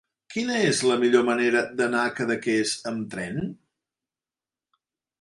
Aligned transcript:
Quina 0.35 0.53
és 0.69 0.79
la 0.91 0.95
millor 1.03 1.25
manera 1.27 1.61
d'anar 1.83 2.01
a 2.07 2.15
Cadaqués 2.21 2.75
amb 2.93 3.07
tren? 3.15 3.41